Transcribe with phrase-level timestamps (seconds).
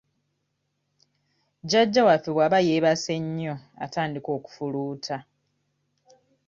[1.63, 5.17] Jjajja waffe bw'aba yeebase nnyo atandika okufuluuta.